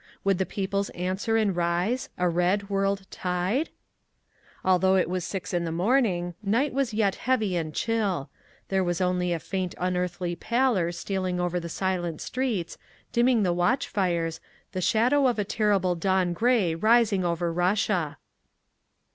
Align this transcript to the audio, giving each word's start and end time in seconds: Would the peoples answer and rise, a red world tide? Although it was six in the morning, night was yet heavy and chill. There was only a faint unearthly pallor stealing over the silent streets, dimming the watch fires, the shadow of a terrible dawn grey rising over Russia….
Would 0.23 0.39
the 0.39 0.47
peoples 0.47 0.89
answer 0.97 1.37
and 1.37 1.55
rise, 1.55 2.09
a 2.17 2.27
red 2.27 2.71
world 2.71 3.05
tide? 3.11 3.69
Although 4.65 4.95
it 4.95 5.07
was 5.07 5.23
six 5.23 5.53
in 5.53 5.63
the 5.63 5.71
morning, 5.71 6.33
night 6.41 6.73
was 6.73 6.91
yet 6.91 7.13
heavy 7.13 7.55
and 7.55 7.71
chill. 7.71 8.27
There 8.69 8.83
was 8.83 8.99
only 8.99 9.31
a 9.31 9.37
faint 9.37 9.75
unearthly 9.77 10.35
pallor 10.35 10.91
stealing 10.91 11.39
over 11.39 11.59
the 11.59 11.69
silent 11.69 12.19
streets, 12.19 12.79
dimming 13.11 13.43
the 13.43 13.53
watch 13.53 13.87
fires, 13.87 14.39
the 14.71 14.81
shadow 14.81 15.27
of 15.27 15.37
a 15.37 15.45
terrible 15.45 15.93
dawn 15.93 16.33
grey 16.33 16.73
rising 16.73 17.23
over 17.23 17.53
Russia…. 17.53 18.17